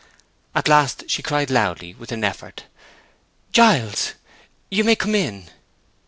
At 0.55 0.67
last 0.67 1.07
she 1.11 1.21
cried 1.21 1.51
loudly 1.51 1.93
with 1.93 2.11
an 2.11 2.23
effort, 2.23 2.63
"Giles! 3.51 4.15
you 4.71 4.83
may 4.83 4.95
come 4.95 5.13
in!" 5.13 5.47